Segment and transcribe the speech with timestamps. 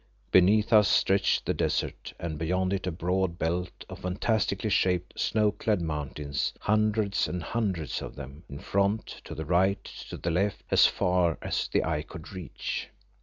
[0.31, 5.51] Beneath us stretched the desert, and beyond it a broad belt of fantastically shaped, snow
[5.51, 10.63] clad mountains, hundreds and hundreds of them; in front, to the right, to the left,
[10.71, 12.89] as far as the eye could reach.